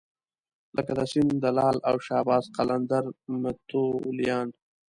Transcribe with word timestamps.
لکه 0.75 0.91
د 0.97 0.99
سیند 1.11 1.33
د 1.43 1.45
لعل 1.57 1.77
او 1.89 1.95
شهباز 2.07 2.43
قلندر 2.57 3.03
متولیان. 3.41 4.47